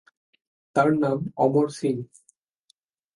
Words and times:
তার 0.75 0.89
নাম 1.01 1.19
অমর 1.37 1.67
সিং। 1.77 1.95